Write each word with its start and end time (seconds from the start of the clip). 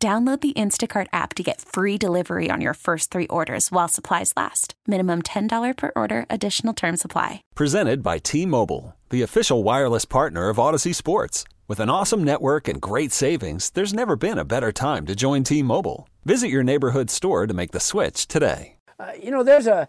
Download 0.00 0.40
the 0.40 0.52
Instacart 0.52 1.08
app 1.12 1.34
to 1.34 1.42
get 1.42 1.60
free 1.60 1.98
delivery 1.98 2.50
on 2.52 2.60
your 2.60 2.74
first 2.74 3.10
three 3.10 3.26
orders 3.26 3.72
while 3.72 3.88
supplies 3.88 4.32
last. 4.36 4.74
Minimum 4.86 5.22
$10 5.22 5.76
per 5.76 5.90
order, 5.96 6.24
additional 6.30 6.72
term 6.72 6.96
supply. 6.96 7.42
Presented 7.56 8.00
by 8.00 8.18
T 8.18 8.46
Mobile, 8.46 8.94
the 9.10 9.22
official 9.22 9.64
wireless 9.64 10.04
partner 10.04 10.50
of 10.50 10.56
Audacy 10.56 10.94
Sports. 10.94 11.42
With 11.66 11.80
an 11.80 11.90
awesome 11.90 12.22
network 12.22 12.68
and 12.68 12.80
great 12.80 13.10
savings, 13.10 13.70
there's 13.70 13.92
never 13.92 14.14
been 14.14 14.38
a 14.38 14.44
better 14.44 14.70
time 14.70 15.04
to 15.06 15.16
join 15.16 15.42
T 15.42 15.64
Mobile. 15.64 16.08
Visit 16.24 16.48
your 16.48 16.62
neighborhood 16.62 17.10
store 17.10 17.48
to 17.48 17.54
make 17.54 17.72
the 17.72 17.80
switch 17.80 18.28
today. 18.28 18.76
Uh, 19.00 19.12
you 19.20 19.32
know, 19.32 19.42
there's 19.42 19.66
a, 19.66 19.88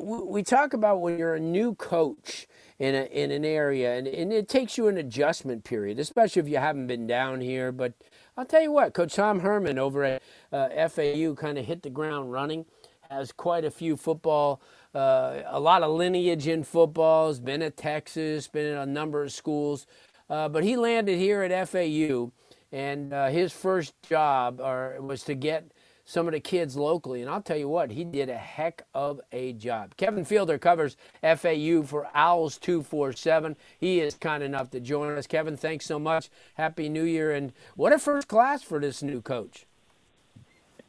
we 0.00 0.42
talk 0.42 0.74
about 0.74 1.00
when 1.00 1.16
you're 1.16 1.34
a 1.34 1.40
new 1.40 1.76
coach 1.76 2.48
in, 2.80 2.96
a, 2.96 3.04
in 3.04 3.30
an 3.30 3.44
area, 3.44 3.96
and, 3.96 4.08
and 4.08 4.32
it 4.32 4.48
takes 4.48 4.76
you 4.76 4.88
an 4.88 4.96
adjustment 4.96 5.62
period, 5.62 6.00
especially 6.00 6.40
if 6.40 6.48
you 6.48 6.56
haven't 6.56 6.88
been 6.88 7.06
down 7.06 7.40
here. 7.40 7.70
But 7.70 7.94
I'll 8.36 8.44
tell 8.44 8.62
you 8.62 8.72
what, 8.72 8.94
Coach 8.94 9.14
Tom 9.14 9.40
Herman 9.40 9.78
over 9.78 10.02
at 10.02 10.22
uh, 10.52 10.88
FAU 10.88 11.34
kind 11.34 11.56
of 11.56 11.66
hit 11.66 11.82
the 11.82 11.90
ground 11.90 12.32
running. 12.32 12.66
Has 13.08 13.30
quite 13.30 13.64
a 13.64 13.70
few 13.70 13.96
football, 13.96 14.60
uh, 14.92 15.42
a 15.46 15.60
lot 15.60 15.84
of 15.84 15.92
lineage 15.92 16.48
in 16.48 16.64
football. 16.64 17.28
Has 17.28 17.38
been 17.38 17.62
at 17.62 17.76
Texas, 17.76 18.48
been 18.48 18.74
at 18.74 18.88
a 18.88 18.90
number 18.90 19.22
of 19.22 19.30
schools, 19.30 19.86
uh, 20.28 20.48
but 20.48 20.64
he 20.64 20.76
landed 20.76 21.16
here 21.16 21.42
at 21.42 21.68
FAU, 21.68 22.32
and 22.72 23.12
uh, 23.12 23.28
his 23.28 23.52
first 23.52 23.94
job 24.02 24.60
or, 24.60 24.96
was 25.00 25.22
to 25.24 25.34
get 25.34 25.70
some 26.04 26.26
of 26.26 26.32
the 26.32 26.40
kids 26.40 26.76
locally. 26.76 27.20
And 27.20 27.30
I'll 27.30 27.42
tell 27.42 27.56
you 27.56 27.68
what, 27.68 27.90
he 27.90 28.04
did 28.04 28.28
a 28.28 28.36
heck 28.36 28.82
of 28.94 29.20
a 29.32 29.52
job. 29.52 29.96
Kevin 29.96 30.24
Fielder 30.24 30.58
covers 30.58 30.96
FAU 31.22 31.82
for 31.84 32.08
Owls 32.14 32.58
247. 32.58 33.56
He 33.78 34.00
is 34.00 34.14
kind 34.14 34.42
enough 34.42 34.70
to 34.70 34.80
join 34.80 35.16
us. 35.16 35.26
Kevin, 35.26 35.56
thanks 35.56 35.86
so 35.86 35.98
much. 35.98 36.30
Happy 36.54 36.88
New 36.88 37.04
Year. 37.04 37.32
And 37.32 37.52
what 37.74 37.92
a 37.92 37.98
first 37.98 38.28
class 38.28 38.62
for 38.62 38.78
this 38.78 39.02
new 39.02 39.20
coach. 39.20 39.66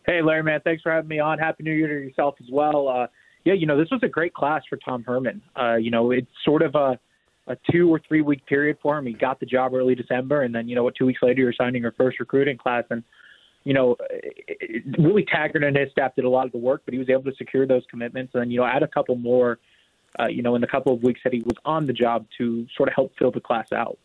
Hey, 0.05 0.21
Larry, 0.21 0.43
man, 0.43 0.61
thanks 0.63 0.83
for 0.83 0.91
having 0.91 1.07
me 1.07 1.19
on. 1.19 1.39
Happy 1.39 1.63
New 1.63 1.73
Year 1.73 1.87
to 1.87 2.05
yourself 2.07 2.35
as 2.39 2.47
well. 2.51 2.87
Uh, 2.87 3.07
yeah, 3.43 3.53
you 3.53 3.65
know, 3.65 3.77
this 3.77 3.89
was 3.91 4.01
a 4.03 4.07
great 4.07 4.33
class 4.33 4.63
for 4.69 4.77
Tom 4.77 5.03
Herman. 5.03 5.41
Uh, 5.59 5.75
you 5.75 5.89
know, 5.89 6.11
it's 6.11 6.27
sort 6.43 6.61
of 6.61 6.75
a, 6.75 6.99
a 7.47 7.57
two 7.71 7.91
or 7.91 7.99
three 8.07 8.21
week 8.21 8.45
period 8.45 8.77
for 8.81 8.97
him. 8.97 9.05
He 9.05 9.13
got 9.13 9.39
the 9.39 9.45
job 9.45 9.73
early 9.73 9.95
December, 9.95 10.41
and 10.43 10.53
then, 10.53 10.67
you 10.67 10.75
know, 10.75 10.83
what, 10.83 10.95
two 10.95 11.05
weeks 11.05 11.21
later, 11.23 11.41
you're 11.41 11.53
signing 11.53 11.81
your 11.81 11.93
first 11.93 12.19
recruiting 12.19 12.57
class. 12.57 12.83
And 12.89 13.03
you 13.65 13.73
know, 13.73 13.97
Willie 14.97 15.25
Taggart 15.25 15.63
and 15.63 15.75
his 15.75 15.91
staff 15.91 16.15
did 16.15 16.23
a 16.23 16.29
lot 16.29 16.45
of 16.45 16.51
the 16.51 16.57
work, 16.57 16.83
but 16.85 16.93
he 16.93 16.99
was 16.99 17.09
able 17.09 17.23
to 17.23 17.35
secure 17.35 17.65
those 17.65 17.83
commitments 17.89 18.33
and, 18.35 18.51
you 18.51 18.59
know, 18.59 18.65
add 18.65 18.83
a 18.83 18.87
couple 18.87 19.15
more, 19.15 19.59
uh, 20.19 20.27
you 20.27 20.43
know, 20.43 20.55
in 20.55 20.61
the 20.61 20.67
couple 20.67 20.93
of 20.93 21.03
weeks 21.03 21.19
that 21.23 21.33
he 21.33 21.39
was 21.39 21.57
on 21.65 21.87
the 21.87 21.93
job 21.93 22.27
to 22.37 22.67
sort 22.77 22.87
of 22.87 22.95
help 22.95 23.11
fill 23.17 23.31
the 23.31 23.41
class 23.41 23.71
out. 23.73 23.97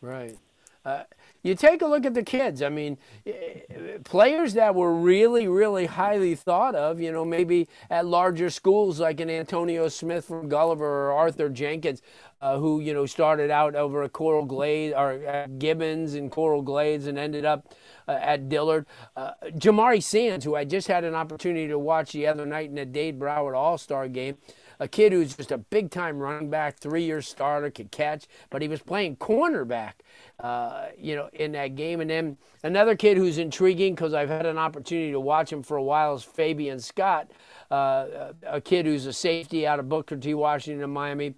Right. 0.00 0.38
Uh, 0.84 1.02
you 1.42 1.54
take 1.54 1.82
a 1.82 1.86
look 1.86 2.06
at 2.06 2.14
the 2.14 2.22
kids. 2.22 2.62
I 2.62 2.68
mean, 2.68 2.98
eh, 3.26 3.98
players 4.04 4.54
that 4.54 4.74
were 4.74 4.94
really, 4.94 5.46
really 5.48 5.86
highly 5.86 6.34
thought 6.34 6.74
of, 6.74 7.00
you 7.00 7.12
know, 7.12 7.24
maybe 7.24 7.68
at 7.90 8.06
larger 8.06 8.48
schools 8.48 9.00
like 9.00 9.20
an 9.20 9.28
Antonio 9.28 9.88
Smith 9.88 10.24
from 10.26 10.48
Gulliver 10.48 10.84
or 10.84 11.12
Arthur 11.12 11.48
Jenkins, 11.48 12.00
uh, 12.40 12.58
who, 12.58 12.80
you 12.80 12.94
know, 12.94 13.06
started 13.06 13.50
out 13.50 13.74
over 13.74 14.02
at 14.02 14.12
Coral 14.12 14.44
Glades 14.44 14.94
or 14.96 15.12
at 15.12 15.58
Gibbons 15.58 16.14
and 16.14 16.30
Coral 16.30 16.62
Glades 16.62 17.06
and 17.06 17.18
ended 17.18 17.44
up 17.44 17.74
uh, 18.06 18.12
at 18.12 18.48
Dillard. 18.48 18.86
Uh, 19.16 19.32
Jamari 19.50 20.02
Sands, 20.02 20.44
who 20.44 20.54
I 20.54 20.64
just 20.64 20.88
had 20.88 21.04
an 21.04 21.14
opportunity 21.14 21.68
to 21.68 21.78
watch 21.78 22.12
the 22.12 22.26
other 22.26 22.46
night 22.46 22.68
in 22.68 22.76
the 22.76 22.86
Dade 22.86 23.18
Broward 23.18 23.56
All 23.56 23.78
Star 23.78 24.08
game. 24.08 24.36
A 24.80 24.86
kid 24.86 25.12
who's 25.12 25.34
just 25.36 25.50
a 25.50 25.58
big 25.58 25.90
time 25.90 26.20
running 26.20 26.50
back, 26.50 26.78
three 26.78 27.02
year 27.02 27.20
starter, 27.20 27.68
could 27.68 27.90
catch, 27.90 28.26
but 28.48 28.62
he 28.62 28.68
was 28.68 28.80
playing 28.80 29.16
cornerback, 29.16 29.94
uh, 30.38 30.86
you 30.96 31.16
know, 31.16 31.28
in 31.32 31.50
that 31.52 31.74
game. 31.74 32.00
And 32.00 32.08
then 32.08 32.36
another 32.62 32.94
kid 32.94 33.16
who's 33.16 33.38
intriguing 33.38 33.96
because 33.96 34.14
I've 34.14 34.28
had 34.28 34.46
an 34.46 34.56
opportunity 34.56 35.10
to 35.10 35.18
watch 35.18 35.52
him 35.52 35.64
for 35.64 35.76
a 35.76 35.82
while 35.82 36.14
is 36.14 36.22
Fabian 36.22 36.78
Scott, 36.78 37.28
uh, 37.72 38.32
a 38.46 38.60
kid 38.60 38.86
who's 38.86 39.06
a 39.06 39.12
safety 39.12 39.66
out 39.66 39.80
of 39.80 39.88
Booker 39.88 40.16
T. 40.16 40.32
Washington 40.34 40.88
Miami 40.90 41.34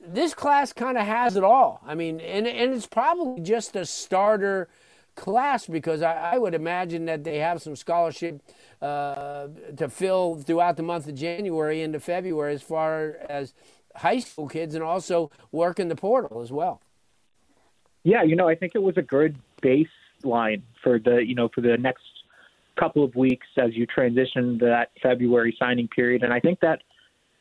this 0.00 0.34
class 0.34 0.72
kind 0.72 0.98
of 0.98 1.06
has 1.06 1.36
it 1.36 1.44
all. 1.44 1.80
I 1.86 1.94
mean, 1.94 2.20
and, 2.20 2.46
and 2.46 2.72
it's 2.72 2.86
probably 2.86 3.42
just 3.42 3.76
a 3.76 3.86
starter 3.86 4.68
class 5.16 5.66
because 5.66 6.02
I, 6.02 6.32
I 6.32 6.38
would 6.38 6.54
imagine 6.54 7.04
that 7.06 7.24
they 7.24 7.38
have 7.38 7.60
some 7.62 7.76
scholarship 7.76 8.42
uh, 8.80 9.48
to 9.76 9.88
fill 9.88 10.36
throughout 10.36 10.76
the 10.76 10.82
month 10.82 11.08
of 11.08 11.14
January 11.14 11.82
into 11.82 12.00
February 12.00 12.54
as 12.54 12.62
far 12.62 13.16
as 13.28 13.52
high 13.96 14.20
school 14.20 14.48
kids 14.48 14.74
and 14.74 14.84
also 14.84 15.30
work 15.52 15.78
in 15.78 15.88
the 15.88 15.96
portal 15.96 16.40
as 16.40 16.50
well. 16.50 16.80
Yeah, 18.02 18.22
you 18.22 18.36
know, 18.36 18.48
I 18.48 18.54
think 18.54 18.72
it 18.74 18.82
was 18.82 18.96
a 18.96 19.02
good 19.02 19.36
baseline 19.62 20.62
for 20.82 20.98
the, 20.98 21.16
you 21.16 21.34
know, 21.34 21.50
for 21.54 21.60
the 21.60 21.76
next 21.76 22.04
couple 22.78 23.04
of 23.04 23.14
weeks 23.14 23.46
as 23.58 23.74
you 23.74 23.84
transition 23.84 24.56
that 24.58 24.90
February 25.02 25.54
signing 25.58 25.88
period. 25.88 26.22
And 26.22 26.32
I 26.32 26.40
think 26.40 26.60
that 26.60 26.82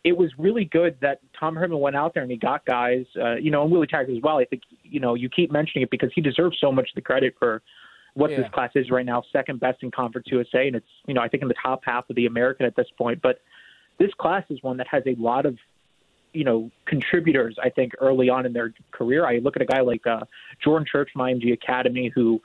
it 0.03 0.15
was 0.15 0.31
really 0.37 0.65
good 0.65 0.97
that 1.01 1.19
Tom 1.37 1.55
Herman 1.55 1.79
went 1.79 1.95
out 1.95 2.13
there 2.13 2.23
and 2.23 2.31
he 2.31 2.37
got 2.37 2.65
guys, 2.65 3.05
uh, 3.21 3.35
you 3.35 3.51
know, 3.51 3.63
and 3.63 3.71
Willie 3.71 3.87
Taggart 3.87 4.15
as 4.15 4.21
well. 4.23 4.37
I 4.37 4.45
think, 4.45 4.63
you 4.83 4.99
know, 4.99 5.13
you 5.13 5.29
keep 5.29 5.51
mentioning 5.51 5.83
it 5.83 5.89
because 5.89 6.09
he 6.15 6.21
deserves 6.21 6.57
so 6.59 6.71
much 6.71 6.89
of 6.89 6.95
the 6.95 7.01
credit 7.01 7.35
for 7.37 7.61
what 8.13 8.31
yeah. 8.31 8.37
this 8.37 8.49
class 8.51 8.71
is 8.75 8.89
right 8.89 9.05
now, 9.05 9.23
second 9.31 9.59
best 9.59 9.83
in 9.83 9.91
Conference 9.91 10.27
USA, 10.31 10.67
and 10.67 10.75
it's, 10.75 10.87
you 11.05 11.13
know, 11.13 11.21
I 11.21 11.27
think 11.27 11.43
in 11.43 11.49
the 11.49 11.55
top 11.61 11.81
half 11.83 12.09
of 12.09 12.15
the 12.15 12.25
American 12.25 12.65
at 12.65 12.75
this 12.75 12.87
point. 12.97 13.21
But 13.21 13.41
this 13.97 14.11
class 14.17 14.43
is 14.49 14.63
one 14.63 14.77
that 14.77 14.87
has 14.87 15.03
a 15.05 15.15
lot 15.15 15.45
of, 15.45 15.57
you 16.33 16.45
know, 16.45 16.71
contributors. 16.85 17.57
I 17.61 17.69
think 17.69 17.93
early 17.99 18.29
on 18.29 18.45
in 18.45 18.53
their 18.53 18.73
career, 18.91 19.27
I 19.27 19.39
look 19.39 19.57
at 19.57 19.61
a 19.61 19.65
guy 19.65 19.81
like 19.81 20.07
uh, 20.07 20.21
Jordan 20.63 20.87
Church 20.89 21.09
from 21.11 21.21
IMG 21.21 21.53
Academy 21.53 22.11
who 22.13 22.41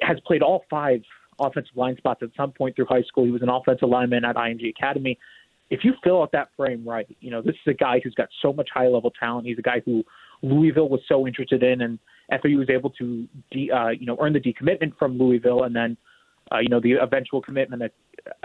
has 0.00 0.18
played 0.20 0.42
all 0.42 0.64
five 0.70 1.02
offensive 1.38 1.76
line 1.76 1.96
spots 1.96 2.22
at 2.22 2.30
some 2.36 2.52
point 2.52 2.76
through 2.76 2.86
high 2.86 3.02
school. 3.02 3.24
He 3.24 3.30
was 3.30 3.42
an 3.42 3.50
offensive 3.50 3.88
lineman 3.88 4.24
at 4.24 4.36
IMG 4.36 4.70
Academy 4.70 5.18
if 5.72 5.84
you 5.84 5.94
fill 6.04 6.20
out 6.20 6.32
that 6.32 6.48
frame 6.54 6.86
right, 6.86 7.06
you 7.20 7.30
know, 7.30 7.40
this 7.40 7.54
is 7.54 7.66
a 7.66 7.72
guy 7.72 7.98
who's 8.04 8.14
got 8.14 8.28
so 8.42 8.52
much 8.52 8.68
high 8.72 8.88
level 8.88 9.10
talent. 9.18 9.46
He's 9.46 9.58
a 9.58 9.62
guy 9.62 9.80
who 9.82 10.04
Louisville 10.42 10.90
was 10.90 11.00
so 11.08 11.26
interested 11.26 11.62
in, 11.62 11.80
and 11.80 11.98
FAU 12.28 12.58
was 12.58 12.68
able 12.68 12.90
to, 12.90 13.26
de, 13.50 13.70
uh, 13.70 13.88
you 13.88 14.04
know, 14.04 14.18
earn 14.20 14.34
the 14.34 14.38
decommitment 14.38 14.98
from 14.98 15.16
Louisville, 15.16 15.62
and 15.62 15.74
then, 15.74 15.96
uh, 16.52 16.58
you 16.58 16.68
know, 16.68 16.78
the 16.78 16.96
eventual 17.00 17.40
commitment 17.40 17.82
a, 17.82 17.90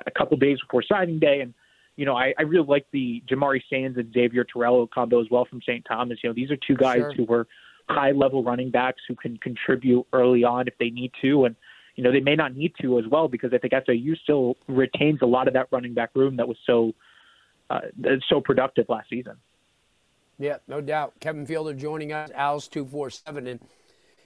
a 0.05 0.11
couple 0.11 0.37
days 0.37 0.57
before 0.61 0.81
signing 0.81 1.19
day. 1.19 1.41
And 1.41 1.53
you 1.97 2.05
know, 2.05 2.15
I, 2.15 2.33
I 2.39 2.43
really 2.43 2.65
like 2.65 2.85
the 2.93 3.21
Jamari 3.29 3.59
Sands 3.69 3.97
and 3.97 4.13
Xavier 4.13 4.45
Torello 4.45 4.87
combo 4.87 5.19
as 5.19 5.27
well 5.29 5.43
from 5.43 5.61
St. 5.61 5.83
Thomas. 5.85 6.19
You 6.23 6.29
know, 6.29 6.33
these 6.33 6.49
are 6.49 6.57
two 6.65 6.77
guys 6.77 6.99
sure. 6.99 7.13
who 7.13 7.25
were 7.25 7.45
high 7.89 8.11
level 8.11 8.41
running 8.41 8.71
backs 8.71 9.01
who 9.05 9.15
can 9.15 9.35
contribute 9.37 10.05
early 10.13 10.45
on 10.45 10.69
if 10.69 10.75
they 10.79 10.91
need 10.91 11.11
to, 11.23 11.43
and 11.43 11.57
you 11.97 12.05
know, 12.05 12.11
they 12.11 12.21
may 12.21 12.35
not 12.35 12.55
need 12.55 12.73
to 12.81 12.99
as 12.99 13.05
well 13.11 13.27
because 13.27 13.51
I 13.53 13.57
think 13.57 13.73
FAU 13.73 14.13
still 14.23 14.55
retains 14.69 15.19
a 15.21 15.25
lot 15.25 15.49
of 15.49 15.55
that 15.55 15.67
running 15.71 15.93
back 15.93 16.11
room 16.15 16.37
that 16.37 16.47
was 16.47 16.57
so 16.65 16.93
uh, 17.69 17.81
so 18.29 18.41
productive 18.41 18.87
last 18.89 19.09
season. 19.09 19.35
Yeah, 20.39 20.57
no 20.67 20.81
doubt. 20.81 21.13
Kevin 21.19 21.45
Fielder 21.45 21.73
joining 21.73 22.13
us, 22.13 22.29
Owls 22.35 22.67
247. 22.67 23.47
And 23.47 23.59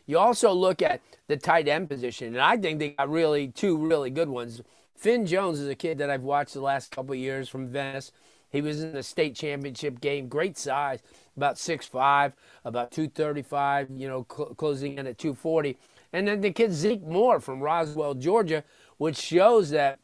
you 0.06 0.18
also 0.18 0.52
look 0.52 0.82
at 0.82 1.02
the 1.28 1.38
tight 1.38 1.68
end 1.68 1.90
position, 1.90 2.28
and 2.28 2.42
I 2.42 2.58
think 2.58 2.80
they 2.80 2.90
got 2.90 3.10
really 3.10 3.48
two 3.48 3.78
really 3.78 4.10
good 4.10 4.30
ones. 4.30 4.62
Finn 4.96 5.26
Jones 5.26 5.60
is 5.60 5.68
a 5.68 5.76
kid 5.76 5.98
that 6.00 6.10
I've 6.10 6.24
watched 6.24 6.54
the 6.54 6.62
last 6.62 6.92
couple 6.92 7.16
years 7.16 7.50
from 7.50 7.68
Venice. 7.68 8.12
He 8.50 8.62
was 8.62 8.84
in 8.84 8.92
the 8.94 9.04
state 9.04 9.36
championship 9.36 10.02
game, 10.02 10.28
great 10.28 10.58
size, 10.58 11.00
about 11.38 11.56
6'5, 11.56 12.34
about 12.66 12.92
235, 12.92 13.90
you 13.92 14.10
know, 14.10 14.28
cl- 14.30 14.54
closing 14.56 14.98
in 14.98 15.08
at 15.08 15.18
240. 15.18 15.78
And 16.12 16.28
then 16.28 16.42
the 16.42 16.52
kid 16.52 16.74
Zeke 16.74 17.04
Moore 17.04 17.40
from 17.40 17.62
Roswell, 17.62 18.14
Georgia, 18.14 18.66
which 18.98 19.18
shows 19.18 19.70
that 19.70 20.00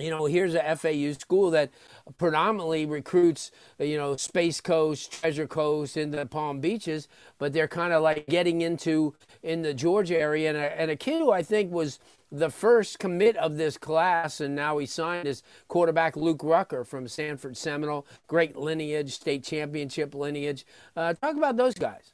you 0.00 0.10
know, 0.10 0.24
here's 0.24 0.54
a 0.54 0.76
FAU 0.76 1.12
school 1.18 1.50
that 1.50 1.70
predominantly 2.18 2.86
recruits, 2.86 3.50
you 3.78 3.96
know, 3.96 4.16
Space 4.16 4.60
Coast, 4.60 5.20
Treasure 5.20 5.46
Coast, 5.46 5.96
in 5.96 6.10
the 6.10 6.26
Palm 6.26 6.60
Beaches, 6.60 7.08
but 7.38 7.52
they're 7.52 7.68
kind 7.68 7.92
of 7.92 8.02
like 8.02 8.26
getting 8.26 8.60
into 8.60 9.14
in 9.42 9.62
the 9.62 9.74
Georgia 9.74 10.18
area. 10.18 10.48
And 10.48 10.58
a, 10.58 10.80
and 10.80 10.90
a 10.90 10.96
kid 10.96 11.18
who 11.18 11.32
I 11.32 11.42
think 11.42 11.72
was 11.72 11.98
the 12.32 12.50
first 12.50 12.98
commit 12.98 13.36
of 13.36 13.56
this 13.56 13.76
class, 13.76 14.40
and 14.40 14.54
now 14.54 14.78
he 14.78 14.86
signed 14.86 15.26
is 15.26 15.42
quarterback 15.68 16.16
Luke 16.16 16.42
Rucker 16.42 16.84
from 16.84 17.08
Sanford 17.08 17.56
Seminole, 17.56 18.06
great 18.28 18.56
lineage, 18.56 19.12
state 19.12 19.42
championship 19.42 20.14
lineage. 20.14 20.64
Uh, 20.96 21.14
talk 21.14 21.36
about 21.36 21.56
those 21.56 21.74
guys. 21.74 22.12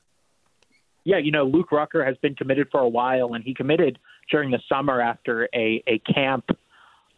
Yeah, 1.05 1.19
you 1.19 1.31
know, 1.31 1.45
Luke 1.45 1.71
Rucker 1.71 2.05
has 2.05 2.17
been 2.17 2.35
committed 2.35 2.69
for 2.73 2.81
a 2.81 2.89
while, 2.89 3.35
and 3.35 3.45
he 3.45 3.55
committed 3.55 3.99
during 4.31 4.51
the 4.51 4.59
summer 4.69 5.01
after 5.01 5.49
a 5.55 5.83
a 5.87 6.01
camp. 6.01 6.45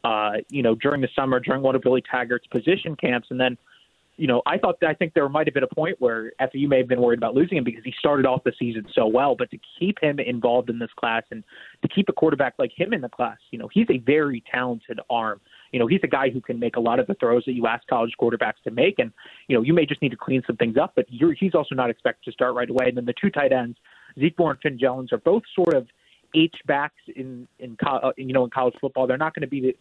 Uh, 0.05 0.35
you 0.49 0.63
know, 0.63 0.75
during 0.77 1.01
the 1.01 1.09
summer, 1.15 1.41
during 1.41 1.63
one 1.63 1.75
of 1.75 1.83
Willie 1.85 2.03
Taggart's 2.03 2.47
position 2.47 2.95
camps, 2.97 3.29
and 3.31 3.41
then 3.41 3.59
you 4.19 4.27
know, 4.27 4.43
I 4.47 4.59
thought 4.59 4.83
I 4.83 4.95
think 4.95 5.15
there 5.15 5.29
might 5.29 5.47
have 5.47 5.55
been 5.55 5.63
a 5.63 5.75
point 5.75 5.97
where 6.01 6.33
FAU 6.41 6.67
may 6.67 6.79
have 6.79 6.89
been 6.89 7.01
worried 7.01 7.19
about 7.19 7.35
losing 7.35 7.57
him 7.57 7.63
because 7.63 7.85
he 7.85 7.95
started 8.01 8.27
off 8.27 8.43
the 8.43 8.53
season 8.59 8.85
so 8.93 9.07
well. 9.07 9.37
But 9.37 9.49
to 9.53 9.59
keep 9.79 10.03
him 10.03 10.19
involved 10.19 10.71
in 10.71 10.79
this 10.81 10.91
class 10.99 11.23
and 11.31 11.45
to 11.83 11.89
keep 11.89 12.09
a 12.09 12.13
quarterback 12.13 12.55
like 12.59 12.73
him 12.77 12.93
in 12.93 13.01
the 13.01 13.09
class, 13.09 13.39
you 13.53 13.59
know, 13.61 13.69
he's 13.73 13.87
a 13.89 13.99
very 13.99 14.43
talented 14.51 14.99
arm. 15.09 15.41
You 15.71 15.79
know, 15.79 15.87
he's 15.87 16.01
a 16.03 16.09
guy 16.09 16.31
who 16.31 16.41
can 16.41 16.59
make 16.59 16.75
a 16.75 16.81
lot 16.81 16.99
of 16.99 17.07
the 17.07 17.15
throws 17.15 17.45
that 17.45 17.53
you 17.53 17.69
ask 17.69 17.87
college 17.87 18.13
quarterbacks 18.21 18.61
to 18.65 18.73
make, 18.73 18.99
and 18.99 19.13
you 19.47 19.57
know, 19.57 19.63
you 19.63 19.73
may 19.73 19.87
just 19.87 20.03
need 20.03 20.11
to 20.11 20.17
clean 20.17 20.43
some 20.47 20.57
things 20.57 20.77
up. 20.77 20.95
But 20.97 21.07
you're, 21.11 21.33
he's 21.33 21.55
also 21.55 21.77
not 21.77 21.89
expected 21.89 22.25
to 22.25 22.33
start 22.33 22.57
right 22.57 22.69
away. 22.69 22.87
And 22.89 22.97
then 22.97 23.05
the 23.05 23.15
two 23.21 23.31
tight 23.31 23.53
ends, 23.53 23.79
Zeke 24.19 24.37
Moore 24.37 24.51
and 24.51 24.61
Finn 24.61 24.79
Jones, 24.81 25.13
are 25.13 25.19
both 25.19 25.45
sort 25.55 25.75
of 25.75 25.87
H 26.35 26.55
backs 26.67 27.01
in 27.15 27.49
in 27.59 27.77
uh, 27.85 28.13
you 28.17 28.33
know 28.33 28.45
in 28.45 28.51
college 28.51 28.75
football. 28.81 29.07
They're 29.07 29.17
not 29.17 29.35
going 29.35 29.43
to 29.43 29.49
be 29.49 29.61
the, 29.61 29.77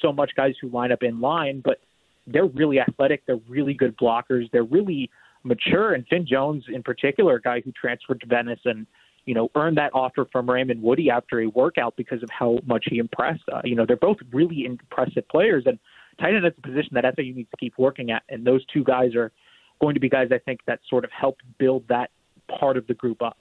so 0.00 0.12
much 0.12 0.32
guys 0.36 0.54
who 0.60 0.68
line 0.68 0.92
up 0.92 1.02
in 1.02 1.20
line, 1.20 1.60
but 1.64 1.78
they're 2.26 2.46
really 2.46 2.80
athletic. 2.80 3.24
They're 3.26 3.40
really 3.48 3.74
good 3.74 3.96
blockers. 3.96 4.50
They're 4.50 4.64
really 4.64 5.10
mature. 5.42 5.94
And 5.94 6.06
Finn 6.06 6.26
Jones, 6.26 6.64
in 6.68 6.82
particular, 6.82 7.36
a 7.36 7.40
guy 7.40 7.60
who 7.60 7.72
transferred 7.72 8.20
to 8.20 8.26
Venice 8.26 8.60
and 8.64 8.86
you 9.26 9.34
know 9.34 9.50
earned 9.54 9.76
that 9.78 9.90
offer 9.94 10.26
from 10.30 10.48
Raymond 10.48 10.82
Woody 10.82 11.10
after 11.10 11.40
a 11.40 11.46
workout 11.46 11.96
because 11.96 12.22
of 12.22 12.30
how 12.30 12.58
much 12.66 12.86
he 12.88 12.98
impressed. 12.98 13.44
Uh, 13.52 13.60
you 13.64 13.74
know, 13.74 13.84
they're 13.86 13.96
both 13.96 14.18
really 14.32 14.64
impressive 14.64 15.28
players, 15.28 15.64
and 15.66 15.78
tight 16.20 16.34
end 16.34 16.46
is 16.46 16.52
a 16.56 16.60
position 16.60 16.90
that 16.92 17.04
FAU 17.16 17.22
needs 17.22 17.50
to 17.50 17.56
keep 17.58 17.74
working 17.78 18.10
at. 18.10 18.22
And 18.28 18.46
those 18.46 18.64
two 18.66 18.84
guys 18.84 19.14
are 19.14 19.32
going 19.80 19.94
to 19.94 20.00
be 20.00 20.08
guys 20.08 20.28
I 20.30 20.38
think 20.38 20.60
that 20.66 20.80
sort 20.88 21.04
of 21.04 21.10
help 21.10 21.38
build 21.58 21.84
that 21.88 22.10
part 22.58 22.76
of 22.76 22.86
the 22.86 22.94
group 22.94 23.22
up. 23.22 23.38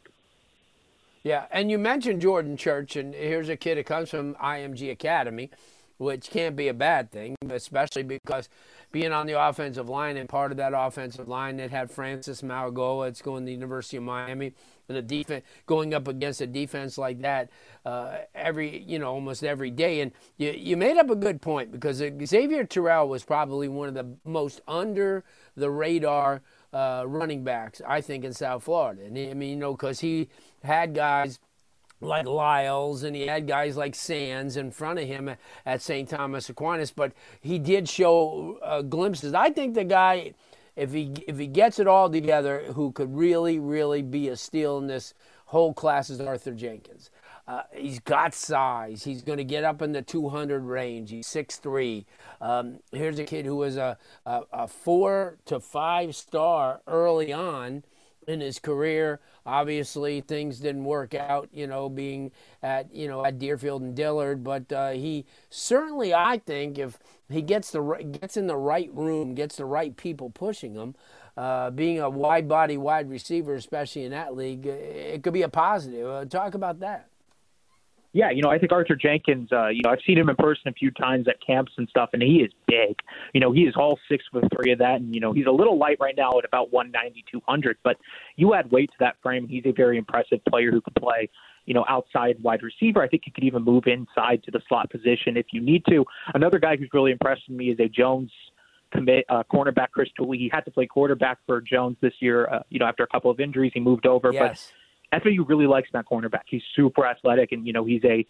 Yeah, 1.24 1.45
and 1.51 1.69
you 1.69 1.77
mentioned 1.77 2.21
Jordan 2.21 2.56
Church, 2.56 2.95
and 2.95 3.13
here's 3.13 3.50
a 3.50 3.57
kid 3.57 3.77
that 3.77 3.86
comes 3.86 4.10
from 4.10 4.36
IMG 4.36 4.89
Academy 4.92 5.50
which 6.00 6.30
can't 6.30 6.56
be 6.56 6.69
a 6.69 6.74
bad 6.74 7.12
thing, 7.12 7.36
especially 7.50 8.04
because 8.04 8.48
being 8.92 9.12
on 9.12 9.27
the 9.27 9.39
offensive 9.39 9.89
line 9.89 10.16
and 10.16 10.30
part 10.30 10.50
of 10.50 10.57
that 10.57 10.71
offensive 10.74 11.27
line 11.27 11.57
that 11.57 11.71
had 11.71 11.92
Francis 11.92 12.42
Mauigoa, 12.42 13.10
it's 13.10 13.21
going 13.21 13.44
to 13.44 13.45
the 13.48 13.51
University 13.51 13.98
of 13.98 14.04
Miami, 14.04 14.54
and 14.88 14.98
a 14.98 15.01
defense 15.01 15.44
going 15.66 15.94
up 15.94 16.07
against 16.07 16.39
a 16.39 16.48
defense 16.48 16.98
like 16.98 17.19
that 17.19 17.50
uh, 17.86 18.19
every, 18.33 18.81
you 18.83 18.98
know, 18.98 19.12
almost 19.12 19.44
every 19.44 19.69
day. 19.69 20.00
And 20.00 20.13
you, 20.38 20.51
you 20.51 20.77
made 20.77 20.98
up 20.98 21.10
a 21.10 21.18
good 21.18 21.42
point 21.42 21.69
because 21.69 21.98
Xavier 21.98 22.63
Terrell 22.63 23.10
was 23.10 23.25
probably 23.25 23.68
one 23.68 23.89
of 23.89 23.94
the 23.94 24.07
most 24.24 24.62
under 24.69 25.25
the 25.57 25.69
radar 25.69 26.42
uh, 26.74 27.04
running 27.07 27.44
backs, 27.44 27.81
I 27.88 28.01
think, 28.01 28.24
in 28.24 28.33
South 28.33 28.63
Florida. 28.63 29.04
And 29.06 29.18
I 29.18 29.33
mean, 29.33 29.50
you 29.50 29.56
know, 29.56 29.74
because 29.74 30.00
he 30.00 30.30
had 30.63 30.94
guys 30.94 31.39
like 32.01 32.25
Lyles, 32.25 33.04
and 33.04 33.16
he 33.16 33.27
had 33.27 33.48
guys 33.48 33.75
like 33.75 33.94
Sands 33.94 34.56
in 34.56 34.71
front 34.71 35.00
of 35.00 35.07
him 35.07 35.36
at 35.66 35.81
St. 35.81 36.07
Thomas 36.07 36.50
Aquinas, 36.50 36.92
but 36.92 37.12
he 37.42 37.60
did 37.60 37.89
show 37.89 38.57
uh, 38.63 38.81
glimpses. 38.81 39.33
I 39.33 39.50
think 39.50 39.75
the 39.75 39.83
guy, 39.83 40.33
if 40.75 40.94
he 40.94 41.13
if 41.27 41.38
he 41.38 41.48
gets 41.48 41.80
it 41.80 41.88
all 41.88 42.10
together, 42.10 42.72
who 42.74 42.92
could 42.92 43.13
really 43.13 43.60
really 43.60 44.01
be 44.01 44.30
a 44.30 44.38
steal 44.38 44.77
in 44.77 44.88
this 44.88 45.13
whole 45.48 45.74
class 45.74 46.10
is 46.10 46.22
Arthur 46.22 46.54
Jenkins. 46.54 47.10
Uh, 47.50 47.63
he's 47.74 48.00
got 48.00 48.36
size. 48.36 49.04
He's 49.04 49.24
going 49.24 49.40
to 49.40 49.44
get 49.44 49.63
up 49.63 49.81
in 49.81 49.92
the 49.92 50.04
200 50.04 50.63
range. 50.63 51.10
He's 51.10 51.28
6'3". 51.28 52.06
Um, 52.40 52.80
here's 52.92 53.18
a 53.18 53.24
kid 53.24 53.48
who 53.48 53.56
was 53.56 53.75
a, 53.75 53.98
a, 54.28 54.42
a 54.54 54.68
four 54.68 55.40
to 55.46 55.60
five 55.60 56.16
star 56.16 56.81
early 56.86 57.34
on 57.34 57.84
in 58.28 58.40
his 58.40 58.60
career. 58.60 59.19
Obviously, 59.48 60.22
things 60.22 60.60
didn't 60.60 60.84
work 60.84 61.16
out, 61.16 61.50
you 61.51 61.66
know, 61.66 61.90
being 61.90 62.31
at 62.62 62.94
you 62.94 63.07
know 63.07 63.25
at 63.25 63.40
Deerfield 63.40 63.81
and 63.81 63.96
Dillard, 63.96 64.44
but 64.44 64.72
uh, 64.72 64.92
he 64.92 65.25
certainly, 65.50 66.13
I 66.13 66.38
think, 66.38 66.78
if 66.78 67.00
he 67.30 67.42
gets 67.42 67.72
the 67.72 67.81
gets 68.22 68.38
in 68.38 68.46
the 68.46 68.57
right 68.57 68.92
room, 68.94 69.34
gets 69.34 69.56
the 69.56 69.66
right 69.66 69.98
people 69.98 70.30
pushing 70.30 70.75
him, 70.75 70.94
uh, 71.36 71.72
being 71.72 72.00
a 72.00 72.10
wide 72.12 72.48
body 72.48 72.78
wide 72.78 73.10
receiver, 73.10 73.56
especially 73.56 74.04
in 74.04 74.12
that 74.12 74.36
league, 74.36 74.68
it 74.68 75.24
could 75.24 75.34
be 75.34 75.42
a 75.42 75.50
positive. 75.50 76.07
Uh, 76.07 76.25
talk 76.25 76.54
about 76.54 76.80
that. 76.81 77.08
Yeah, 78.11 78.31
you 78.31 78.41
know, 78.41 78.50
I 78.50 78.57
think 78.57 78.71
Arthur 78.71 78.95
Jenkins. 78.95 79.51
Uh, 79.51 79.67
you 79.67 79.81
know, 79.83 79.91
I've 79.91 80.00
seen 80.06 80.17
him 80.17 80.29
in 80.29 80.35
person 80.35 80.67
a 80.67 80.73
few 80.73 80.89
times 80.89 81.27
at 81.27 81.35
camps 81.45 81.73
and 81.77 81.88
stuff, 81.89 82.09
and 82.13 82.23
he 82.23 82.38
is 82.38 82.51
big. 82.67 83.00
You 83.33 83.39
know, 83.39 83.51
he 83.51 83.61
is 83.61 83.75
all 83.77 84.00
six 84.09 84.25
foot 84.31 84.45
three 84.56 84.71
of 84.71 84.79
that, 84.79 84.95
and 84.95 85.13
you 85.13 85.21
know, 85.21 85.31
he's 85.31 85.45
a 85.45 85.51
little 85.51 85.77
light 85.77 85.97
right 86.00 86.15
now 86.17 86.31
at 86.39 86.45
about 86.45 86.73
one 86.73 86.89
ninety, 86.91 87.23
two 87.31 87.41
hundred. 87.47 87.77
But 87.83 87.97
you 88.35 88.56
add 88.56 88.71
weight 88.71 88.89
to 88.91 88.97
that 89.01 89.17
frame, 89.21 89.47
he's 89.47 89.63
a 89.65 89.71
very 89.71 89.97
impressive 89.97 90.39
player 90.50 90.71
who 90.71 90.81
can 90.81 90.94
play. 91.00 91.29
You 91.65 91.75
know, 91.75 91.85
outside 91.88 92.41
wide 92.41 92.63
receiver. 92.63 93.03
I 93.03 93.07
think 93.07 93.23
he 93.25 93.31
could 93.31 93.44
even 93.44 93.61
move 93.61 93.83
inside 93.85 94.41
to 94.45 94.51
the 94.51 94.62
slot 94.67 94.89
position 94.89 95.38
if 95.38 95.47
you 95.53 95.62
need 95.62 95.85
to. 95.89 96.03
Another 96.33 96.57
guy 96.57 96.77
who's 96.77 96.89
really 96.94 97.12
impressed 97.12 97.47
me 97.47 97.69
is 97.69 97.79
a 97.79 97.88
Jones 97.88 98.31
commit 98.91 99.23
uh, 99.29 99.44
cornerback 99.53 99.91
Chris 99.91 100.09
Tooley. 100.17 100.39
He 100.39 100.50
had 100.51 100.62
to 100.62 100.71
play 100.71 100.88
quarterback 100.88 101.38
for 101.45 101.62
Jones 101.62 101.97
this 102.01 102.13
year. 102.21 102.47
Uh, 102.47 102.63
you 102.69 102.79
know, 102.79 102.85
after 102.85 103.03
a 103.03 103.07
couple 103.07 103.29
of 103.29 103.39
injuries, 103.39 103.71
he 103.73 103.79
moved 103.79 104.07
over, 104.07 104.31
yes. 104.33 104.41
but 104.41 104.73
FAU 105.11 105.44
really 105.47 105.67
likes 105.67 105.89
that 105.94 106.06
cornerback. 106.06 106.44
He's 106.47 106.61
super 106.75 107.06
athletic, 107.06 107.51
and 107.51 107.65
you 107.65 107.73
know 107.73 107.85
he's 107.85 108.03
a 108.03 108.25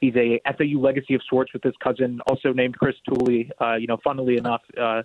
he's 0.00 0.14
a 0.16 0.40
FAU 0.56 0.78
legacy 0.78 1.14
of 1.14 1.20
sorts 1.28 1.52
with 1.52 1.62
his 1.62 1.74
cousin, 1.82 2.20
also 2.26 2.52
named 2.52 2.78
Chris 2.78 2.96
Tooley. 3.08 3.50
Uh, 3.60 3.74
you 3.74 3.86
know, 3.86 3.98
funnily 4.02 4.36
enough, 4.36 4.62
uh, 4.80 5.02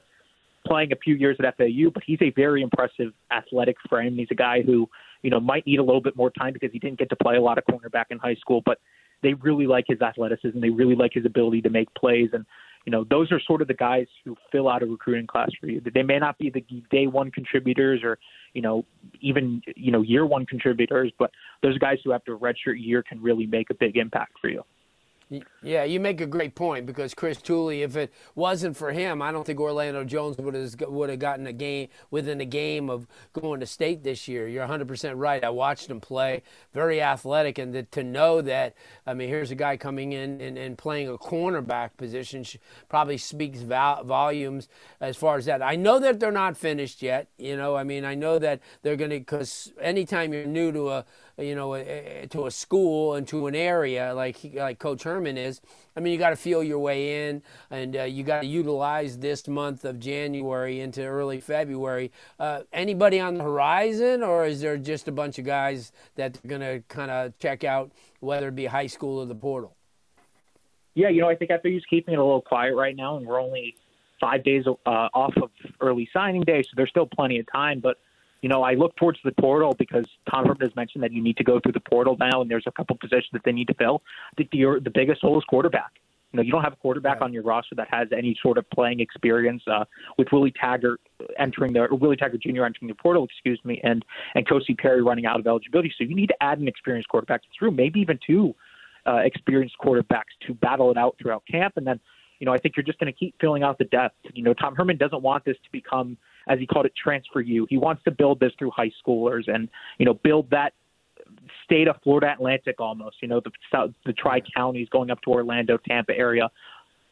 playing 0.66 0.92
a 0.92 0.96
few 0.96 1.16
years 1.16 1.38
at 1.40 1.58
FAU, 1.58 1.90
but 1.94 2.04
he's 2.06 2.20
a 2.22 2.32
very 2.32 2.62
impressive 2.62 3.14
athletic 3.32 3.78
frame. 3.90 4.16
He's 4.16 4.28
a 4.32 4.36
guy 4.36 4.62
who 4.62 4.90
you 5.22 5.30
know 5.30 5.40
might 5.40 5.66
need 5.66 5.80
a 5.80 5.84
little 5.84 6.02
bit 6.02 6.16
more 6.16 6.32
time 6.32 6.54
because 6.54 6.72
he 6.72 6.80
didn't 6.80 7.00
get 7.00 7.10
to 7.10 7.16
play 7.16 7.36
a 7.36 7.42
lot 7.42 7.58
of 7.58 7.66
cornerback 7.66 8.06
in 8.10 8.20
high 8.20 8.36
school, 8.36 8.62
but 8.66 8.80
they 9.22 9.34
really 9.34 9.68
like 9.68 9.86
his 9.88 10.02
athleticism. 10.02 10.60
They 10.60 10.70
really 10.70 10.96
like 10.96 11.12
his 11.14 11.26
ability 11.26 11.62
to 11.64 11.70
make 11.70 11.94
plays, 11.94 12.30
and 12.34 12.46
you 12.88 12.92
know, 12.92 13.04
those 13.10 13.34
are 13.34 13.42
sort 13.46 13.62
of 13.62 13.68
the 13.68 13.74
guys 13.74 14.08
who 14.24 14.34
fill 14.50 14.70
out 14.70 14.82
a 14.82 14.86
recruiting 14.86 15.28
class 15.28 15.50
for 15.60 15.68
you. 15.68 15.82
They 15.94 16.04
may 16.04 16.20
not 16.20 16.38
be 16.38 16.50
the 16.50 16.64
day 16.90 17.06
one 17.06 17.32
contributors 17.32 18.00
or, 18.02 18.18
you 18.54 18.62
know, 18.62 18.86
even, 19.20 19.62
you 19.76 19.92
know, 19.92 20.02
year 20.04 20.26
one 20.26 20.46
contributors, 20.46 21.12
but 21.20 21.30
those 21.62 21.78
guys 21.80 21.98
who 22.06 22.14
after 22.14 22.36
a 22.36 22.38
redshirt 22.38 22.78
year 22.78 23.04
can 23.04 23.22
really 23.22 23.46
make 23.46 23.70
a 23.72 23.74
big 23.74 23.98
impact 23.98 24.40
for 24.40 24.50
you. 24.50 24.64
Yeah, 25.62 25.84
you 25.84 26.00
make 26.00 26.22
a 26.22 26.26
great 26.26 26.56
point 26.56 26.86
because 26.86 27.14
Chris 27.14 27.42
Tooley, 27.42 27.82
if 27.82 27.98
it 27.98 28.14
wasn't 28.36 28.78
for 28.78 28.94
him, 28.94 29.22
I 29.22 29.34
don't 29.34 29.46
think 29.46 29.60
Orlando 29.60 30.06
Jones 30.06 30.38
would 30.38 30.54
have 30.54 30.74
would 30.90 31.10
have 31.10 31.20
gotten 31.20 31.46
a 31.48 31.52
game 31.52 31.90
within 32.12 32.40
a 32.40 32.46
game 32.46 32.90
of 32.90 33.08
going 33.34 33.60
to 33.60 33.66
state 33.66 34.04
this 34.04 34.30
year. 34.30 34.48
You're 34.48 34.66
100% 34.66 35.14
right. 35.18 35.44
I 35.44 35.50
watched 35.50 35.90
him 35.90 36.00
play, 36.00 36.44
very 36.72 37.02
athletic, 37.02 37.58
and 37.58 37.74
to, 37.74 37.84
to 37.84 38.06
know 38.06 38.42
that, 38.42 38.76
I 39.06 39.14
mean, 39.14 39.28
here's 39.28 39.52
a 39.52 39.56
guy 39.56 39.76
coming 39.76 40.14
in 40.14 40.40
and, 40.40 40.58
and 40.58 40.78
playing 40.78 41.10
a 41.10 41.18
cornerback 41.18 41.98
position 41.98 42.46
probably 42.88 43.18
speaks 43.18 43.60
volumes 43.60 44.70
as 45.02 45.18
far 45.18 45.38
as 45.38 45.46
that. 45.46 45.62
I 45.62 45.76
know 45.76 46.00
that 46.00 46.22
they're 46.22 46.32
not 46.32 46.56
finished 46.56 47.02
yet. 47.02 47.28
You 47.38 47.58
know, 47.58 47.76
I 47.76 47.84
mean, 47.84 48.06
I 48.06 48.16
know 48.16 48.40
that 48.40 48.62
they're 48.82 48.96
going 48.96 49.12
to 49.12 49.20
because 49.20 49.74
anytime 49.82 50.32
you're 50.32 50.46
new 50.46 50.72
to 50.72 50.90
a 50.92 51.06
you 51.38 51.56
know, 51.56 51.76
to 52.30 52.46
a 52.46 52.52
school 52.52 53.14
and 53.14 53.28
to 53.28 53.48
an 53.48 53.56
area 53.56 54.14
like 54.14 54.38
like 54.56 54.80
Coach 54.80 55.04
Herman 55.04 55.38
is. 55.38 55.62
I 55.96 56.00
mean, 56.00 56.14
you 56.14 56.20
got 56.20 56.32
to 56.32 56.36
feel 56.36 56.64
your 56.64 56.80
way 56.80 57.30
in, 57.30 57.42
and 57.72 57.96
uh, 57.96 58.04
you 58.04 58.24
got 58.24 58.42
to 58.42 58.48
utilize 58.48 59.18
this 59.18 59.48
month 59.48 59.86
of 59.86 60.00
January 60.00 60.80
into 60.80 61.04
early 61.04 61.40
February. 61.40 62.12
Uh, 62.40 62.62
anybody 62.72 63.20
on 63.20 63.36
the 63.36 63.44
horizon, 63.44 64.24
or 64.24 64.46
is 64.46 64.62
there 64.62 64.78
just 64.78 65.08
a 65.08 65.12
bunch 65.12 65.40
of 65.40 65.46
guys 65.46 65.92
that 66.16 66.38
are 66.38 66.48
going 66.48 66.62
to 66.62 66.84
kind 66.88 67.10
of 67.10 67.38
check 67.40 67.64
out, 67.64 67.92
whether 68.20 68.50
it 68.50 68.56
be 68.56 68.66
high 68.66 68.88
school 68.88 69.20
or 69.20 69.26
the 69.26 69.36
portal? 69.36 69.76
Yeah, 70.94 71.10
you 71.10 71.22
know, 71.22 71.30
I 71.30 71.36
think 71.36 71.52
FAU's 71.52 71.86
keeping 71.90 72.16
it 72.16 72.18
a 72.18 72.24
little 72.24 72.42
quiet 72.42 72.76
right 72.76 72.96
now, 72.96 73.18
and 73.18 73.26
we're 73.26 73.40
only 73.40 73.76
five 74.20 74.44
days 74.44 74.66
uh, 74.68 74.90
off 74.90 75.34
of 75.38 75.52
early 75.80 76.10
signing 76.12 76.42
day, 76.42 76.64
so 76.64 76.70
there's 76.76 76.90
still 76.90 77.06
plenty 77.06 77.40
of 77.40 77.46
time. 77.52 77.80
But 77.80 77.98
you 78.48 78.54
know, 78.54 78.64
I 78.64 78.76
look 78.76 78.96
towards 78.96 79.20
the 79.26 79.34
portal 79.34 79.76
because 79.78 80.06
Tom 80.32 80.46
Herman 80.46 80.62
has 80.62 80.74
mentioned 80.74 81.04
that 81.04 81.12
you 81.12 81.22
need 81.22 81.36
to 81.36 81.44
go 81.44 81.60
through 81.60 81.74
the 81.74 81.82
portal 81.82 82.16
now, 82.18 82.40
and 82.40 82.50
there's 82.50 82.64
a 82.66 82.72
couple 82.72 82.96
positions 82.96 83.32
that 83.34 83.42
they 83.44 83.52
need 83.52 83.68
to 83.68 83.74
fill. 83.74 84.02
I 84.32 84.36
think 84.38 84.52
the 84.52 84.80
the 84.82 84.90
biggest 84.90 85.20
hole 85.20 85.38
is 85.38 85.44
quarterback. 85.50 85.92
You 86.32 86.38
know, 86.38 86.44
you 86.44 86.54
don't 86.54 86.64
have 86.64 86.72
a 86.72 86.78
quarterback 86.78 87.16
right. 87.16 87.24
on 87.24 87.34
your 87.34 87.44
roster 87.44 87.76
that 87.76 87.90
has 87.92 88.08
any 88.18 88.38
sort 88.42 88.58
of 88.58 88.70
playing 88.70 89.02
experience. 89.02 89.64
Uh, 89.68 89.84
with 90.18 90.30
Willie 90.32 90.54
Taggart 90.58 91.02
entering 91.38 91.74
the 91.74 91.88
or 91.88 91.98
Willie 91.98 92.16
Taggart 92.16 92.42
Jr. 92.42 92.64
entering 92.64 92.88
the 92.88 92.96
portal, 92.96 93.26
excuse 93.26 93.60
me, 93.66 93.82
and 93.84 94.06
and 94.34 94.48
Kosi 94.48 94.78
Perry 94.78 95.02
running 95.02 95.26
out 95.26 95.42
of 95.42 95.46
eligibility, 95.46 95.94
so 95.98 96.06
you 96.06 96.16
need 96.16 96.28
to 96.28 96.42
add 96.42 96.58
an 96.60 96.70
experienced 96.70 97.10
quarterback 97.10 97.42
through, 97.60 97.72
maybe 97.72 98.00
even 98.00 98.18
two 98.26 98.56
uh, 99.06 99.18
experienced 99.26 99.76
quarterbacks 99.84 100.32
to 100.48 100.54
battle 100.54 100.90
it 100.90 100.98
out 100.98 101.18
throughout 101.22 101.44
camp, 101.52 101.74
and 101.76 101.86
then 101.86 102.00
you 102.40 102.46
know, 102.46 102.54
I 102.54 102.60
think 102.60 102.78
you're 102.78 102.84
just 102.84 103.00
going 103.00 103.12
to 103.12 103.18
keep 103.18 103.36
filling 103.42 103.64
out 103.64 103.78
the 103.78 103.86
depth. 103.86 104.16
You 104.34 104.44
know, 104.44 104.54
Tom 104.54 104.76
Herman 104.76 104.98
doesn't 104.98 105.22
want 105.22 105.44
this 105.44 105.58
to 105.64 105.72
become, 105.72 106.18
as 106.48 106.60
he 106.60 106.66
called 106.66 106.86
it, 106.86 106.94
transfer 107.02 107.42
you. 107.42 107.68
He 107.70 107.78
wants 107.78 108.04
to 108.04 108.12
build 108.12 108.40
this 108.40 108.52
through 108.58 108.72
high 108.72 108.92
schoolers 109.06 109.48
and, 109.48 109.70
you 109.98 110.06
know, 110.06 110.14
build 110.14 110.50
that 110.52 110.74
state 111.64 111.88
of 111.88 111.96
Florida 112.04 112.32
Atlantic 112.32 112.80
almost, 112.80 113.18
you 113.22 113.28
know, 113.28 113.42
the 113.44 113.52
south, 113.72 113.92
the 114.06 114.14
tri 114.14 114.42
counties 114.56 114.88
going 114.90 115.12
up 115.12 115.22
to 115.22 115.32
Orlando, 115.32 115.78
Tampa 115.78 116.18
area. 116.18 116.50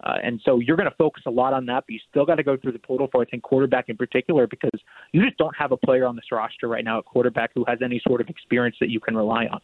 Uh, 0.03 0.15
and 0.23 0.41
so 0.43 0.59
you're 0.59 0.77
going 0.77 0.89
to 0.89 0.95
focus 0.97 1.23
a 1.25 1.31
lot 1.31 1.53
on 1.53 1.65
that, 1.65 1.83
but 1.87 1.93
you 1.93 1.99
still 2.09 2.25
got 2.25 2.35
to 2.35 2.43
go 2.43 2.57
through 2.57 2.73
the 2.73 2.79
portal 2.79 3.07
for, 3.11 3.21
I 3.21 3.25
think, 3.25 3.43
quarterback 3.43 3.89
in 3.89 3.97
particular, 3.97 4.45
because 4.45 4.79
you 5.13 5.23
just 5.23 5.37
don't 5.37 5.55
have 5.57 5.71
a 5.71 5.77
player 5.77 6.05
on 6.05 6.15
this 6.15 6.25
roster 6.31 6.67
right 6.67 6.83
now 6.83 6.99
at 6.99 7.05
quarterback 7.05 7.51
who 7.55 7.63
has 7.67 7.79
any 7.83 8.01
sort 8.05 8.21
of 8.21 8.27
experience 8.27 8.75
that 8.79 8.89
you 8.89 8.99
can 8.99 9.15
rely 9.15 9.45
on. 9.45 9.61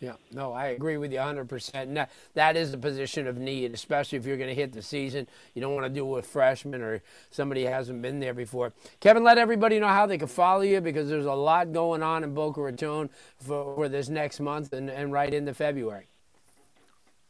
Yeah, 0.00 0.12
no, 0.32 0.52
I 0.52 0.66
agree 0.66 0.96
with 0.96 1.12
you 1.12 1.18
100%. 1.18 1.74
And 1.74 1.96
that, 1.96 2.10
that 2.34 2.56
is 2.56 2.72
a 2.72 2.78
position 2.78 3.26
of 3.26 3.36
need, 3.36 3.74
especially 3.74 4.16
if 4.18 4.26
you're 4.26 4.36
going 4.36 4.48
to 4.48 4.54
hit 4.54 4.72
the 4.72 4.82
season. 4.82 5.26
You 5.54 5.60
don't 5.60 5.74
want 5.74 5.86
to 5.86 5.92
do 5.92 6.06
it 6.06 6.10
with 6.10 6.26
freshmen 6.26 6.82
or 6.82 7.02
somebody 7.30 7.64
hasn't 7.64 8.00
been 8.00 8.20
there 8.20 8.34
before. 8.34 8.72
Kevin, 9.00 9.24
let 9.24 9.38
everybody 9.38 9.80
know 9.80 9.88
how 9.88 10.06
they 10.06 10.16
can 10.16 10.28
follow 10.28 10.60
you 10.60 10.80
because 10.80 11.08
there's 11.08 11.26
a 11.26 11.32
lot 11.32 11.72
going 11.72 12.04
on 12.04 12.22
in 12.22 12.32
Boca 12.32 12.60
Raton 12.60 13.10
for, 13.38 13.74
for 13.74 13.88
this 13.88 14.08
next 14.08 14.38
month 14.38 14.72
and, 14.72 14.88
and 14.88 15.12
right 15.12 15.34
into 15.34 15.52
February. 15.52 16.06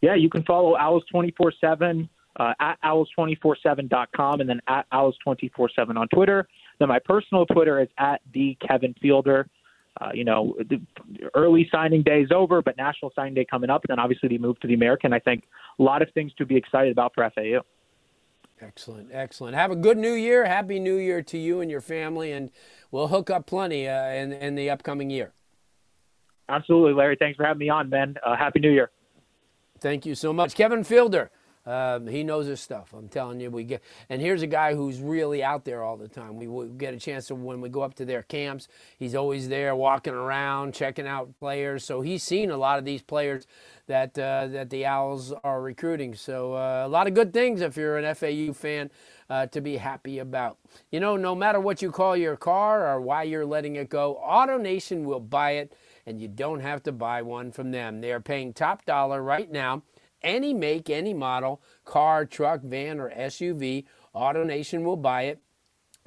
Yeah, 0.02 0.14
you 0.14 0.28
can 0.28 0.42
follow 0.42 0.76
Owls 0.76 1.04
24 1.10 1.54
7 1.60 2.08
uh, 2.38 2.54
at 2.60 2.78
owls247.com 2.84 4.40
and 4.40 4.48
then 4.48 4.60
at 4.68 4.86
owls247 4.90 5.96
on 5.96 6.08
Twitter. 6.08 6.46
Then 6.78 6.88
my 6.88 7.00
personal 7.00 7.46
Twitter 7.46 7.80
is 7.80 7.88
at 7.98 8.20
the 8.32 8.56
Kevin 8.66 8.94
Fielder. 9.00 9.48
Uh, 10.00 10.10
you 10.14 10.24
know, 10.24 10.54
the 10.58 10.80
early 11.34 11.68
signing 11.72 12.02
day 12.02 12.22
is 12.22 12.30
over, 12.30 12.62
but 12.62 12.76
national 12.76 13.12
signing 13.16 13.34
day 13.34 13.44
coming 13.44 13.70
up, 13.70 13.82
and 13.84 13.90
then 13.90 13.98
obviously 13.98 14.28
the 14.28 14.38
move 14.38 14.58
to 14.60 14.68
the 14.68 14.74
American. 14.74 15.12
I 15.12 15.18
think 15.18 15.44
a 15.78 15.82
lot 15.82 16.02
of 16.02 16.10
things 16.12 16.32
to 16.38 16.46
be 16.46 16.56
excited 16.56 16.92
about 16.92 17.14
for 17.14 17.28
FAU. 17.34 17.62
Excellent, 18.60 19.10
excellent. 19.12 19.54
Have 19.54 19.70
a 19.70 19.76
good 19.76 19.98
New 19.98 20.12
Year. 20.12 20.44
Happy 20.44 20.78
New 20.80 20.96
Year 20.96 21.22
to 21.22 21.38
you 21.38 21.60
and 21.60 21.70
your 21.70 21.80
family, 21.80 22.32
and 22.32 22.50
we'll 22.90 23.08
hook 23.08 23.30
up 23.30 23.46
plenty 23.46 23.88
uh, 23.88 24.08
in 24.10 24.32
in 24.32 24.54
the 24.54 24.70
upcoming 24.70 25.10
year. 25.10 25.32
Absolutely, 26.48 26.94
Larry. 26.94 27.16
Thanks 27.16 27.36
for 27.36 27.44
having 27.44 27.58
me 27.58 27.68
on, 27.68 27.88
man. 27.90 28.16
Uh, 28.24 28.36
Happy 28.36 28.60
New 28.60 28.70
Year. 28.70 28.90
Thank 29.80 30.06
you 30.06 30.14
so 30.14 30.32
much, 30.32 30.54
Kevin 30.54 30.82
Fielder. 30.82 31.30
Um, 31.68 32.06
he 32.06 32.24
knows 32.24 32.46
his 32.46 32.60
stuff. 32.60 32.94
I'm 32.94 33.08
telling 33.08 33.40
you, 33.40 33.50
we 33.50 33.64
get. 33.64 33.82
And 34.08 34.22
here's 34.22 34.40
a 34.40 34.46
guy 34.46 34.74
who's 34.74 35.00
really 35.00 35.44
out 35.44 35.66
there 35.66 35.84
all 35.84 35.98
the 35.98 36.08
time. 36.08 36.36
We, 36.36 36.48
we 36.48 36.66
get 36.68 36.94
a 36.94 36.96
chance 36.98 37.26
to 37.26 37.34
when 37.34 37.60
we 37.60 37.68
go 37.68 37.82
up 37.82 37.94
to 37.96 38.06
their 38.06 38.22
camps. 38.22 38.68
He's 38.98 39.14
always 39.14 39.50
there, 39.50 39.76
walking 39.76 40.14
around, 40.14 40.72
checking 40.72 41.06
out 41.06 41.38
players. 41.38 41.84
So 41.84 42.00
he's 42.00 42.22
seen 42.22 42.50
a 42.50 42.56
lot 42.56 42.78
of 42.78 42.86
these 42.86 43.02
players 43.02 43.46
that 43.86 44.18
uh, 44.18 44.46
that 44.46 44.70
the 44.70 44.86
Owls 44.86 45.34
are 45.44 45.60
recruiting. 45.60 46.14
So 46.14 46.54
uh, 46.54 46.84
a 46.86 46.88
lot 46.88 47.06
of 47.06 47.12
good 47.12 47.34
things 47.34 47.60
if 47.60 47.76
you're 47.76 47.98
an 47.98 48.14
FAU 48.14 48.54
fan 48.54 48.90
uh, 49.28 49.46
to 49.48 49.60
be 49.60 49.76
happy 49.76 50.20
about. 50.20 50.56
You 50.90 51.00
know, 51.00 51.18
no 51.18 51.34
matter 51.34 51.60
what 51.60 51.82
you 51.82 51.90
call 51.90 52.16
your 52.16 52.36
car 52.36 52.88
or 52.88 52.98
why 52.98 53.24
you're 53.24 53.44
letting 53.44 53.76
it 53.76 53.90
go, 53.90 54.18
AutoNation 54.26 55.04
will 55.04 55.20
buy 55.20 55.52
it, 55.52 55.74
and 56.06 56.18
you 56.18 56.28
don't 56.28 56.60
have 56.60 56.82
to 56.84 56.92
buy 56.92 57.20
one 57.20 57.52
from 57.52 57.72
them. 57.72 58.00
They 58.00 58.12
are 58.12 58.20
paying 58.20 58.54
top 58.54 58.86
dollar 58.86 59.22
right 59.22 59.50
now 59.52 59.82
any 60.22 60.54
make, 60.54 60.90
any 60.90 61.14
model, 61.14 61.62
car, 61.84 62.24
truck, 62.24 62.62
van, 62.62 63.00
or 63.00 63.10
SUV, 63.10 63.84
AutoNation 64.14 64.82
will 64.84 64.96
buy 64.96 65.22
it. 65.22 65.40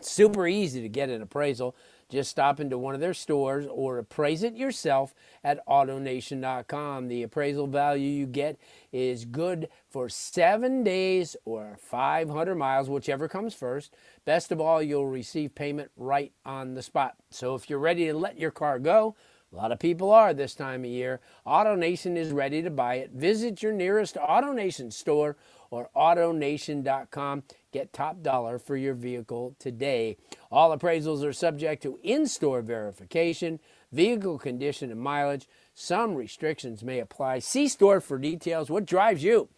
Super 0.01 0.48
easy 0.48 0.82
to 0.82 0.89
get 0.89 1.10
an 1.10 1.22
appraisal. 1.22 1.75
Just 2.12 2.30
stop 2.30 2.60
into 2.60 2.77
one 2.77 2.94
of 2.94 3.00
their 3.00 3.13
stores 3.13 3.65
or 3.72 3.98
appraise 3.98 4.44
it 4.44 4.56
yourself 4.56 5.15
at 5.46 5.65
AutoNation.com. 5.65 7.08
The 7.08 7.24
appraisal 7.24 7.68
value 7.68 8.10
you 8.10 8.25
get 8.25 8.60
is 8.91 9.24
good 9.24 9.70
for 9.89 10.10
seven 10.10 10.84
days 10.84 11.38
or 11.46 11.77
500 11.80 12.56
miles, 12.56 12.89
whichever 12.89 13.30
comes 13.30 13.53
first. 13.53 13.94
Best 14.25 14.51
of 14.51 14.60
all, 14.60 14.84
you'll 14.84 15.08
receive 15.08 15.56
payment 15.56 15.89
right 15.96 16.34
on 16.46 16.74
the 16.74 16.84
spot. 16.84 17.15
So 17.30 17.56
if 17.56 17.70
you're 17.70 17.80
ready 17.80 18.08
to 18.08 18.13
let 18.13 18.38
your 18.38 18.51
car 18.51 18.77
go, 18.77 19.15
a 19.51 19.58
lot 19.58 19.74
of 19.74 19.79
people 19.79 20.12
are 20.12 20.34
this 20.34 20.55
time 20.55 20.86
of 20.86 20.89
year. 20.89 21.20
AutoNation 21.46 22.15
is 22.15 22.31
ready 22.31 22.62
to 22.62 22.70
buy 22.70 22.96
it. 22.96 23.12
Visit 23.12 23.62
your 23.62 23.74
nearest 23.74 24.15
AutoNation 24.15 24.93
store 24.93 25.36
or 25.70 25.89
AutoNation.com. 25.93 27.43
Get 27.74 27.91
top 27.91 28.22
dollar 28.22 28.60
for 28.60 28.77
your 28.77 28.93
vehicle 28.93 29.55
today. 29.60 30.15
All 30.51 30.75
appraisals 30.75 31.25
are 31.25 31.34
subject 31.34 31.84
to 31.84 32.00
in 32.01 32.27
store 32.27 32.62
verification, 32.62 33.60
vehicle 33.91 34.39
condition, 34.39 34.89
and 34.89 35.01
mileage. 35.01 35.50
Some 35.74 36.15
restrictions 36.15 36.81
may 36.81 37.00
apply. 37.00 37.39
See 37.39 37.67
store 37.67 38.00
for 38.00 38.17
details. 38.17 38.70
What 38.70 38.86
drives 38.86 39.22
you? 39.22 39.50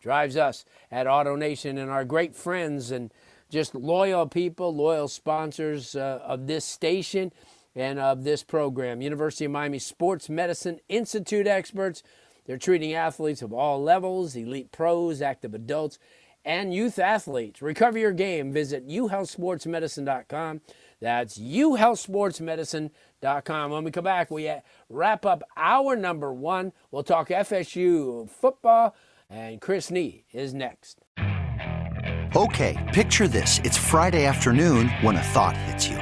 Drives 0.00 0.36
us 0.36 0.64
at 0.90 1.06
AutoNation 1.06 1.78
and 1.78 1.90
our 1.90 2.06
great 2.06 2.34
friends 2.34 2.90
and 2.90 3.12
just 3.50 3.74
loyal 3.74 4.26
people, 4.26 4.74
loyal 4.74 5.08
sponsors 5.08 5.94
uh, 5.94 6.20
of 6.24 6.46
this 6.46 6.64
station 6.64 7.32
and 7.74 7.98
of 7.98 8.24
this 8.24 8.42
program. 8.42 9.00
University 9.00 9.46
of 9.46 9.50
Miami 9.50 9.78
Sports 9.78 10.28
Medicine 10.28 10.80
Institute 10.88 11.46
experts. 11.46 12.02
They're 12.44 12.58
treating 12.58 12.92
athletes 12.92 13.42
of 13.42 13.52
all 13.52 13.80
levels, 13.82 14.34
elite 14.34 14.72
pros, 14.72 15.22
active 15.22 15.54
adults, 15.54 15.98
and 16.44 16.74
youth 16.74 16.98
athletes. 16.98 17.62
Recover 17.62 17.98
your 17.98 18.12
game. 18.12 18.52
Visit 18.52 18.88
uhealthsportsmedicine.com. 18.88 20.60
That's 21.00 21.38
uhealthsportsmedicine.com. 21.38 23.70
When 23.70 23.84
we 23.84 23.90
come 23.90 24.04
back, 24.04 24.30
we 24.30 24.52
wrap 24.88 25.24
up 25.24 25.42
our 25.56 25.96
number 25.96 26.32
one. 26.32 26.72
We'll 26.90 27.04
talk 27.04 27.28
FSU 27.28 28.28
football, 28.28 28.96
and 29.30 29.60
Chris 29.60 29.90
Nee 29.90 30.24
is 30.32 30.54
next. 30.54 30.98
Okay, 32.34 32.90
picture 32.94 33.28
this. 33.28 33.60
It's 33.62 33.76
Friday 33.76 34.24
afternoon 34.24 34.88
when 35.02 35.16
a 35.16 35.22
thought 35.22 35.54
hits 35.56 35.86
you. 35.86 36.01